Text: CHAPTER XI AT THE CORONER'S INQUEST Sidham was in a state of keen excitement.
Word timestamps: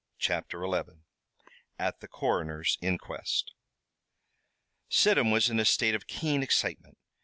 CHAPTER 0.17 0.65
XI 0.65 0.95
AT 1.77 1.99
THE 1.99 2.07
CORONER'S 2.07 2.79
INQUEST 2.81 3.53
Sidham 4.89 5.29
was 5.29 5.51
in 5.51 5.59
a 5.59 5.63
state 5.65 5.93
of 5.93 6.07
keen 6.07 6.41
excitement. 6.41 6.97